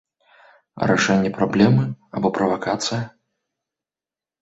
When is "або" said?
2.17-2.27